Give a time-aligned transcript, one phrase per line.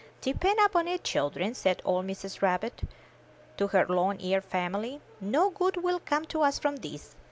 [0.23, 2.41] '^Depend upon it, children,'' said old Mrs.
[2.41, 2.81] Rabbit
[3.57, 7.15] to her long eared family, no good will come to us from this.